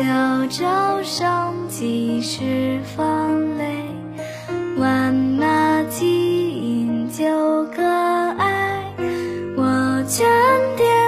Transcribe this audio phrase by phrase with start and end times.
[0.00, 0.06] 九
[0.46, 0.64] 州
[1.02, 3.84] 生气十方雷，
[4.78, 8.82] 万马齐喑究可哀。
[9.58, 10.26] 我劝
[10.78, 10.99] 天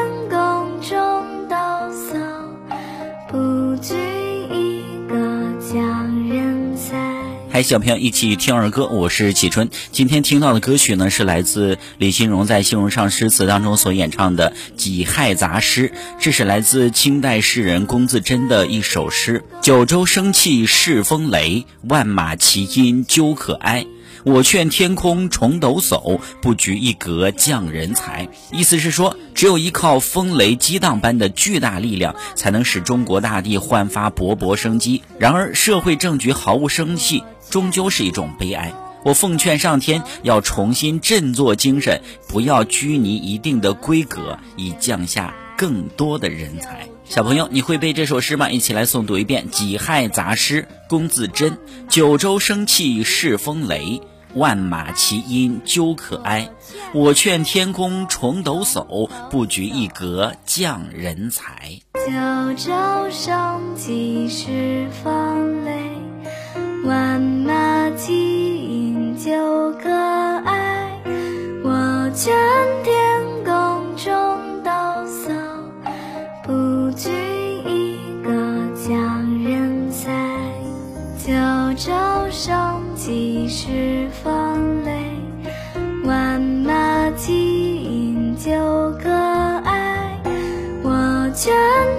[7.53, 9.69] 嗨，小朋友，一起听儿歌，我是启春。
[9.91, 23.85] 今天听到的歌曲呢，是来自李新荣在《新荣上诗词》当中所演唱的《己亥杂诗》，这是来自清代诗人龚自珍的一首诗：“九州生气恃风雷，万马齐喑究可哀。
[24.25, 35.03] 我劝天空重抖擞，不拘一格降人才。”意思是说，只有依靠风雷激荡般的巨大力量，才能使中国大地焕发勃勃生机。
[35.19, 37.23] 然而，社会政局毫无生气。
[37.51, 38.73] 终究是一种悲哀。
[39.05, 46.92] 我奉劝上天要重新振作精神，不要拘泥一定的规格，以降下更多的人才。
[47.13, 48.49] 小朋友，你会背这首诗吗？
[48.49, 50.63] 一起来诵读一遍《己亥杂诗》。
[50.89, 54.01] 龚自珍：九州生气恃风雷，
[54.33, 56.49] 万马齐喑究可哀。
[56.95, 61.81] 我劝天公重抖擞，不拘一格降人才。
[61.93, 62.73] 九州
[63.11, 65.93] 生气恃风雷。
[66.87, 70.99] 万马齐喑究可哀，
[71.63, 72.35] 我劝
[72.83, 72.92] 天
[81.75, 81.93] 九州
[82.31, 84.93] 生气恃风雷，
[86.05, 87.33] 万马齐
[88.37, 90.21] 喑究可哀，
[90.83, 91.92] 我劝。